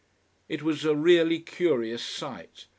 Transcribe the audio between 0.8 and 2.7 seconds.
a really curious sight.